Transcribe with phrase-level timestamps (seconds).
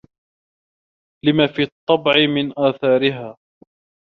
[1.25, 3.37] لِمَا فِي الطَّبْعِ مِنْ آثَارِهَا